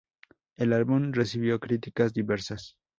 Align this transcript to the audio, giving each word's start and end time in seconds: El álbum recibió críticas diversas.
El 0.57 0.73
álbum 0.73 1.11
recibió 1.11 1.59
críticas 1.59 2.11
diversas. 2.11 2.75